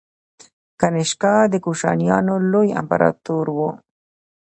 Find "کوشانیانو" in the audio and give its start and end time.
1.65-2.35